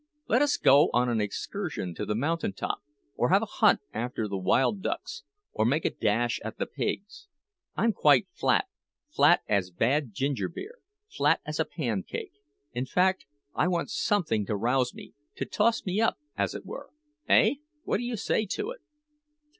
Let 0.27 0.41
us 0.41 0.57
go 0.57 0.89
on 0.93 1.09
an 1.09 1.21
excursion 1.21 1.93
to 1.93 2.07
the 2.07 2.15
mountain 2.15 2.53
top, 2.53 2.79
or 3.15 3.29
have 3.29 3.43
a 3.43 3.57
hunt 3.61 3.81
after 3.93 4.27
the 4.27 4.35
wild 4.35 4.81
ducks, 4.81 5.21
or 5.53 5.63
make 5.63 5.85
a 5.85 5.91
dash 5.91 6.39
at 6.43 6.57
the 6.57 6.65
pigs. 6.65 7.27
I'm 7.75 7.93
quite 7.93 8.25
flat 8.33 8.65
flat 9.11 9.41
as 9.47 9.69
bad 9.69 10.11
ginger 10.15 10.49
beer 10.49 10.79
flat 11.07 11.39
as 11.45 11.59
a 11.59 11.65
pancake; 11.65 12.33
in 12.73 12.87
fact, 12.87 13.27
I 13.53 13.67
want 13.67 13.91
something 13.91 14.43
to 14.47 14.55
rouse 14.57 14.91
me 14.91 15.13
to 15.35 15.45
toss 15.45 15.85
me 15.85 16.01
up, 16.01 16.17
as 16.35 16.55
it 16.55 16.65
were. 16.65 16.89
Eh! 17.29 17.57
what 17.83 17.97
do 17.97 18.03
you 18.03 18.17
say 18.17 18.47
to 18.47 18.71
it?" 18.71 18.81